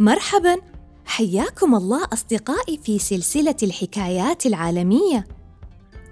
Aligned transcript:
مرحبا. 0.00 0.56
حياكم 1.04 1.74
الله 1.74 2.04
أصدقائي 2.12 2.80
في 2.84 2.98
سلسلة 2.98 3.56
الحكايات 3.62 4.46
العالمية. 4.46 5.28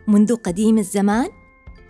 منذ 0.09 0.36
قديم 0.36 0.79
الزمان 0.79 1.29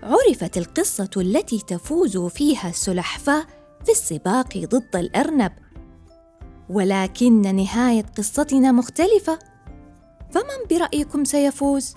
عرفت 0.03 0.59
القصة 0.59 1.11
التي 1.17 1.59
تفوز 1.59 2.17
فيها 2.17 2.69
السلحفاة 2.69 3.47
في 3.85 3.93
السباق 3.93 4.59
ضد 4.59 4.97
الأرنب. 4.97 5.53
ولكن 6.69 7.57
نهاية 7.57 8.05
قصتنا 8.19 8.73
مختلفة. 8.73 9.39
فمن 10.31 10.79
برأيكم 10.79 11.25
سيفوز؟ 11.25 11.95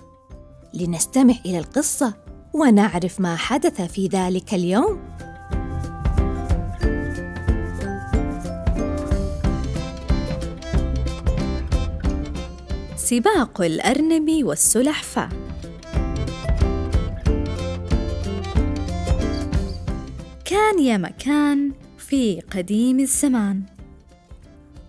لنستمع 0.73 1.35
إلى 1.45 1.59
القصة 1.59 2.13
ونعرف 2.53 3.19
ما 3.19 3.35
حدث 3.35 3.81
في 3.81 4.07
ذلك 4.07 4.53
اليوم. 4.53 5.01
سباق 13.11 13.61
الأرنب 13.61 14.43
والسلحفاة. 14.43 15.29
كان 20.45 20.79
يا 20.79 20.97
مكان 20.97 21.71
في 21.97 22.41
قديم 22.41 22.99
الزمان. 22.99 23.63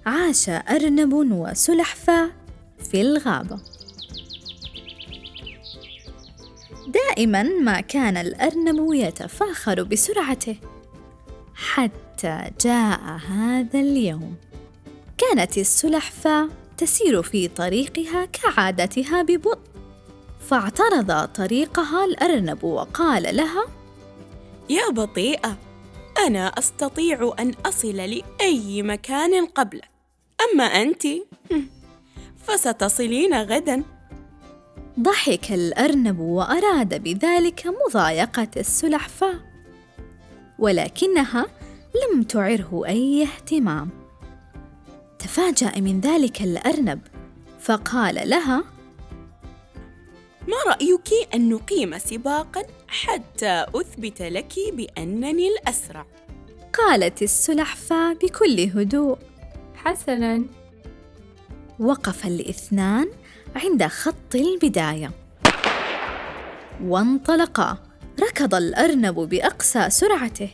عاش 0.07 0.49
أرنب 0.49 1.13
وسلحفاة 1.13 2.31
في 2.91 3.01
الغابة. 3.01 3.61
دائما 6.89 7.43
ما 7.43 7.81
كان 7.81 8.17
الأرنب 8.17 8.95
يتفاخر 8.95 9.83
بسرعته 9.83 10.57
حتى 11.55 12.51
جاء 12.65 13.01
هذا 13.29 13.81
اليوم. 13.81 14.37
كانت 15.19 15.59
السلحفاة 15.59 16.49
تسير 16.83 17.23
في 17.23 17.49
طريقها 17.49 18.25
كعادتها 18.25 19.23
ببطء. 19.23 19.59
فاعترض 20.49 21.29
طريقها 21.29 22.05
الأرنب 22.05 22.65
وقال 22.65 23.37
لها 23.37 23.67
يا 24.71 24.91
بطيئة 24.91 25.59
أنا 26.27 26.47
أستطيع 26.47 27.35
أن 27.39 27.55
أصل 27.67 27.97
لأي 27.97 28.83
مكان 28.83 29.47
قبلك. 29.47 29.89
أما 30.53 30.65
أنت 30.65 31.03
فستصلين 32.47 33.35
غدا. 33.35 33.83
ضحك 35.01 35.53
الأرنب 35.53 36.19
وأراد 36.19 37.03
بذلك 37.03 37.67
مضايقة 37.67 38.51
السلحفاة 38.57 39.41
ولكنها 40.59 41.47
لم 41.95 42.23
تعره 42.23 42.83
أي 42.87 43.23
اهتمام. 43.23 44.02
تفاجا 45.33 45.81
من 45.81 46.01
ذلك 46.01 46.43
الأرنب. 46.43 47.01
فقال 47.61 48.29
لها 48.29 48.65
ما 50.49 50.57
رأيك 50.67 51.35
أن 51.35 51.49
نقيم 51.49 51.99
سباقا 51.99 52.63
حتى 52.89 53.67
أثبت 53.75 54.23
لك 54.23 54.53
بأنني 54.73 55.49
الاسرع 55.49 56.07
قالت 56.73 57.23
السلحفاة 57.23 58.13
بكل 58.13 58.61
هدوء. 58.61 59.19
حسنا. 59.75 60.45
وقف 61.79 62.27
الإثنان 62.27 63.09
عند 63.57 63.87
خط 63.87 64.35
البداية. 64.35 65.11
وانطلقا. 66.85 67.79
ركض 68.21 68.55
الأرنب 68.55 69.15
بأقصى 69.15 69.91
سرعته. 69.91 70.51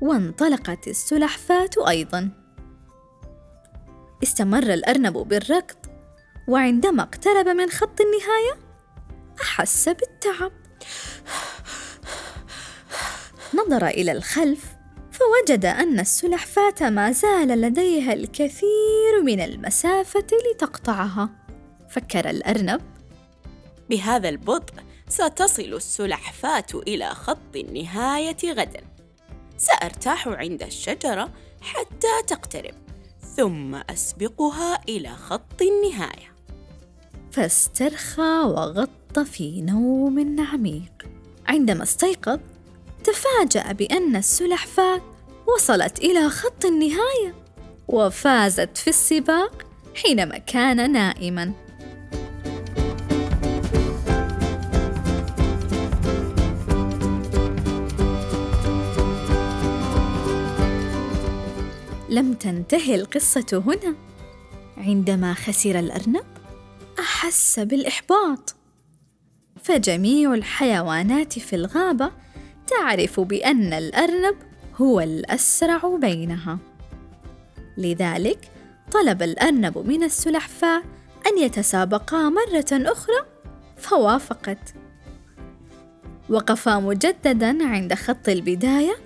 وانطلقت 0.00 0.88
السلحفاة 0.88 1.70
أيضا. 1.88 2.39
استمر 4.22 4.74
الأرنب 4.74 5.12
بالركض 5.12 5.76
وعندما 6.48 7.02
اقترب 7.02 7.48
من 7.48 7.70
خط 7.70 8.00
النهاية 8.00 8.58
أحس 9.42 9.88
بالتعب. 9.88 10.52
نظر 13.54 13.86
إلى 13.86 14.12
الخلف 14.12 14.64
فوجد 15.12 15.64
أن 15.64 16.00
السلحفاة 16.00 16.90
ما 16.90 17.12
زال 17.12 17.48
لديها 17.48 18.12
الكثير 18.12 19.22
من 19.24 19.40
المسافة 19.40 20.26
لتقطعها. 20.52 21.30
فكر 21.90 22.30
الأرنب. 22.30 22.80
بهذا 23.90 24.28
البطء 24.28 24.74
ستصل 25.08 25.74
السلحفاة 25.74 26.66
إلى 26.74 27.08
خط 27.08 27.56
النهاية 27.56 28.52
غدا. 28.52 28.80
سأرتاح 29.56 30.28
عند 30.28 30.62
الشجرة 30.62 31.32
حتى 31.60 32.22
تقترب. 32.26 32.89
ثم 33.40 33.74
أسبقها 33.74 34.80
إلى 34.88 35.08
خط 35.08 35.62
النهاية. 35.62 36.34
فاسترخى 37.30 38.40
وغط 38.44 39.18
في 39.18 39.62
نوم 39.62 40.36
عميق. 40.52 40.92
عندما 41.48 41.82
استيقظ 41.82 42.38
تفاجأ 43.04 43.72
بأن 43.72 44.16
السلحفاة 44.16 45.00
وصلت 45.54 45.98
إلى 45.98 46.28
خط 46.28 46.64
النهاية 46.64 47.34
وفازت 47.88 48.78
في 48.78 48.88
السباق 48.88 49.62
حينما 49.94 50.38
كان 50.38 50.92
نائما. 50.92 51.52
لم 62.10 62.34
تنتهي 62.34 62.94
القصة 62.94 63.62
هنا. 63.66 63.94
عندما 64.76 65.34
خسر 65.34 65.78
الأرنب 65.78 66.24
أحس 66.98 67.60
بالإحباط. 67.60 68.54
فجميع 69.62 70.34
الحيوانات 70.34 71.38
في 71.38 71.56
الغابة 71.56 72.10
تعرف 72.66 73.20
بأن 73.20 73.72
الأرنب 73.72 74.36
هو 74.76 75.00
الأسرع 75.00 75.96
بينها. 76.00 76.58
لذلك 77.78 78.50
طلب 78.92 79.22
الأرنب 79.22 79.78
من 79.78 80.02
السلحفاة 80.02 80.82
أن 81.26 81.38
يتسابقا 81.38 82.28
مرة 82.28 82.66
أخرى 82.72 83.26
فوافقت. 83.76 84.74
وقفا 86.30 86.78
مجددا 86.78 87.66
عند 87.66 87.94
خط 87.94 88.28
البداية 88.28 88.96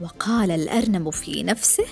وقال 0.00 0.50
الأرنب 0.50 1.10
في 1.10 1.42
نفسه 1.42 1.86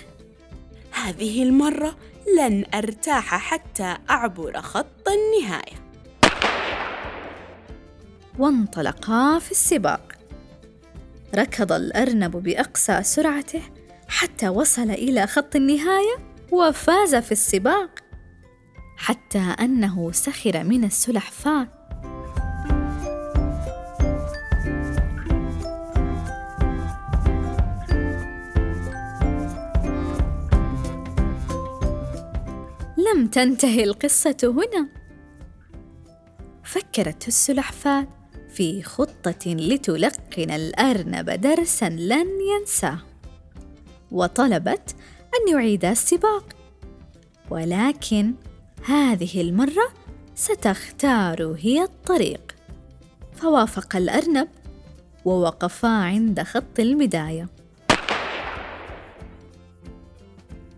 هذه 1.00 1.42
المرة 1.42 1.96
لن 2.38 2.64
أرتاح 2.74 3.34
حتى 3.34 3.96
أعبر 4.10 4.60
خط 4.60 5.08
النهاية. 5.08 5.90
وانطلقا 8.38 9.38
في 9.38 9.50
السباق. 9.50 10.12
ركض 11.34 11.72
الأرنب 11.72 12.36
بأقصى 12.36 13.02
سرعته 13.02 13.62
حتى 14.08 14.48
وصل 14.48 14.90
إلى 14.90 15.26
خط 15.26 15.56
النهاية 15.56 16.16
وفاز 16.52 17.14
في 17.14 17.32
السباق 17.32 17.90
حتى 18.96 19.54
أنه 19.60 20.12
سخر 20.12 20.64
من 20.64 20.84
السلحفاة. 20.84 21.79
لم 33.14 33.26
تنتهي 33.26 33.84
القصة 33.84 34.36
هنا. 34.42 34.88
فكرت 36.64 37.28
السلحفاة 37.28 38.06
في 38.48 38.82
خطة 38.82 39.46
لتلقن 39.46 40.50
الأرنب 40.50 41.30
درسا 41.30 41.88
لن 41.88 42.26
ينساه 42.40 42.98
وطلبت 44.10 44.94
أن 45.34 45.52
يعيد 45.52 45.84
السباق. 45.84 46.44
ولكن 47.50 48.34
هذه 48.84 49.40
المرة 49.40 49.92
ستختار 50.34 51.56
هي 51.58 51.82
الطريق. 51.82 52.54
فوافق 53.32 53.96
الأرنب 53.96 54.48
ووقفا 55.24 55.88
عند 55.88 56.42
خط 56.42 56.80
البداية. 56.80 57.48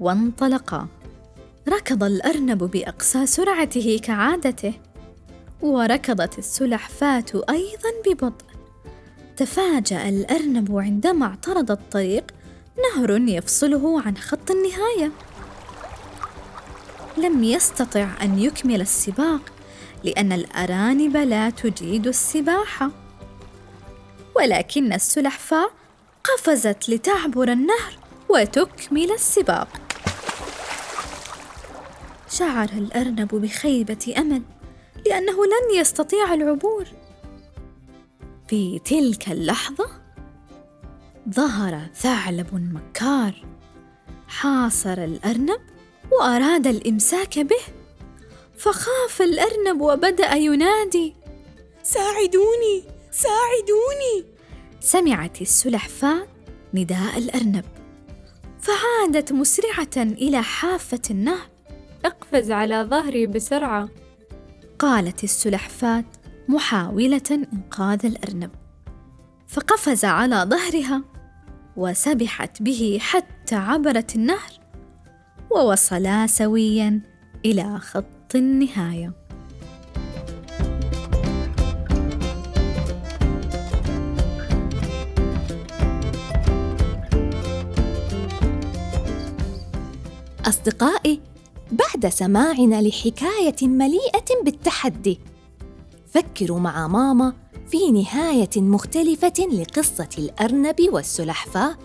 وانطلقا. 0.01 0.89
ركض 1.69 2.05
الأرنب 2.05 2.59
بأقصى 2.59 3.27
سرعته 3.27 4.01
كعادته 4.03 4.75
وركضت 5.61 6.39
السلحفاة 6.39 7.25
أيضا 7.51 7.91
ببطء. 8.07 8.45
تفاجأ 9.37 10.09
الأرنب 10.09 10.79
عندما 10.79 11.27
اعترض 11.27 11.71
الطريق 11.71 12.25
نهر 12.79 13.17
يفصله 13.29 14.03
عن 14.07 14.17
خط 14.17 14.51
النهاية. 14.51 15.13
لم 17.17 17.45
يستطع 17.45 18.09
أن 18.23 18.39
يكمل 18.39 18.81
السباق 18.81 19.41
لأن 20.05 20.33
الأرانب 20.33 21.17
لا 21.17 21.51
تجيد 21.51 22.07
السباحة. 22.07 22.91
ولكن 24.37 24.93
السلحفاة 24.93 25.71
قفزت 26.25 26.89
لتعبر 26.89 27.53
النهر 27.53 27.99
وتكمل 28.29 29.13
السباق. 29.13 29.69
شعر 32.43 32.69
الأرنب 32.73 33.29
بخيبة 33.35 34.15
أمل 34.19 34.43
لأنه 35.07 35.45
لن 35.45 35.79
يستطيع 35.81 36.35
العبور. 36.35 36.87
في 38.49 38.79
تلك 38.79 39.29
اللحظة 39.29 39.87
ظهر 41.31 41.81
ثعلب 41.95 42.55
مكار 42.55 43.45
حاصر 44.29 45.05
الأرنب 45.05 45.61
وأراد 46.13 46.67
الإمساك 46.67 47.39
به 47.39 47.63
فخاف 48.57 49.23
الأرنب 49.23 49.81
وبدأ 49.81 50.35
ينادي 50.35 51.15
ساعدوني! 51.83 52.85
ساعدوني! 53.11 54.27
سمعت 54.81 55.43
السلحفاة 55.43 56.27
نداء 56.75 57.19
الأرنب 57.19 57.65
فعادت 58.61 59.33
مسرعة 59.33 59.97
إلى 59.97 60.43
حافة 60.43 61.03
النهر. 61.11 61.52
اقفز 62.05 62.51
على 62.51 62.83
ظهري 62.83 63.27
بسرعة. 63.27 63.89
قالت 64.79 65.25
السلحفاة 65.25 66.05
محاولة 66.49 67.47
إنقاذ 67.53 68.07
الأرنب. 68.07 68.51
فقفز 69.49 70.05
على 70.05 70.37
ظهرها 70.37 71.03
وسبحت 71.77 72.63
به 72.63 72.99
حتى 73.01 73.55
عبرت 73.55 74.17
النهر 74.17 74.51
ووصلا 75.51 76.27
سويا 76.27 77.01
إلى 77.45 77.79
خط 77.79 78.35
النهاية. 78.35 79.13
أصدقائي 90.47 91.21
بعد 91.73 92.09
سماعنا 92.09 92.83
لحكاية 92.83 93.57
مليئة 93.69 94.45
بالتحدي. 94.45 95.21
فكروا 96.15 96.59
مع 96.59 96.89
ماما 96.89 97.33
في 97.69 97.91
نهاية 97.91 98.51
مختلفة 98.57 99.47
لقصة 99.53 100.09
الأرنب 100.19 100.77
والسلحفاة 100.81 101.77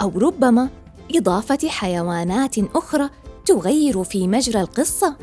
أو 0.00 0.18
ربما 0.18 0.68
إضافة 1.14 1.68
حيوانات 1.68 2.58
أخرى 2.58 3.10
تغير 3.46 4.04
في 4.04 4.28
مجرى 4.28 4.60
القصة. 4.60 5.16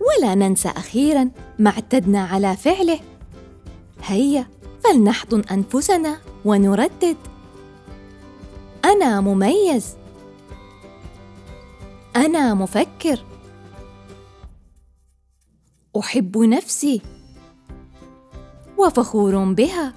ولا 0.00 0.34
ننسى 0.34 0.68
أخيراً 0.68 1.30
ما 1.58 1.70
اعتدنا 1.70 2.20
على 2.20 2.56
فعله. 2.56 3.00
هيا 4.02 4.46
فلنحضن 4.84 5.42
أنفسنا 5.50 6.18
ونردد. 6.44 7.16
أنا 8.84 9.20
مميز. 9.20 9.99
أنا 12.20 12.54
مفكر. 12.54 13.24
أحب 15.98 16.38
نفسي. 16.38 17.02
وفخور 18.78 19.52
بها. 19.52 19.94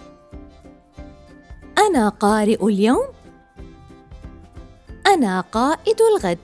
أنا 1.77 2.09
قارئ 2.09 2.65
اليوم. 2.65 3.05
أنا 5.07 5.41
قائد 5.41 5.97
الغد. 6.01 6.37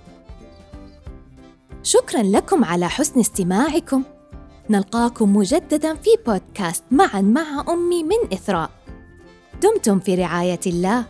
شكرا 1.84 2.24
لكم 2.24 2.66
على 2.66 2.90
حسن 2.90 3.20
استماعكم. 3.20 4.04
نلقاكم 4.70 5.36
مجددا 5.36 5.96
في 5.96 6.10
بودكاست 6.26 6.84
معا 6.92 7.22
مع 7.22 7.66
أمي 7.70 8.04
من 8.04 8.34
إثراء. 8.34 8.70
دمتم 9.62 10.00
في 10.00 10.16
رعاية 10.16 10.60
الله. 10.68 11.06